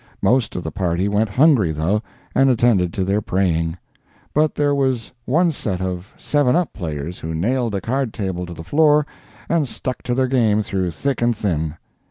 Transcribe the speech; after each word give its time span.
Most 0.23 0.55
of 0.55 0.63
the 0.63 0.71
party 0.71 1.07
went 1.07 1.29
hungry, 1.29 1.71
though, 1.71 2.01
and 2.33 2.49
attended 2.49 2.91
to 2.93 3.03
their 3.03 3.21
praying. 3.21 3.77
But 4.33 4.55
there 4.55 4.73
was 4.73 5.11
one 5.25 5.51
set 5.51 5.79
of 5.79 6.11
"seven 6.17 6.55
up" 6.55 6.73
players 6.73 7.19
who 7.19 7.35
nailed 7.35 7.75
a 7.75 7.81
card 7.81 8.11
table 8.11 8.47
to 8.47 8.53
the 8.55 8.63
floor 8.63 9.05
and 9.47 9.67
stuck 9.67 10.01
to 10.05 10.15
their 10.15 10.25
game 10.27 10.63
through 10.63 10.89
thick 10.89 11.21
and 11.21 11.37
thin. 11.37 11.75